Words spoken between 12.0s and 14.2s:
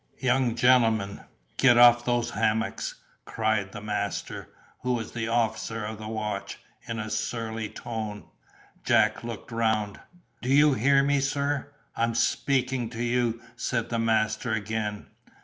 speaking to you," said the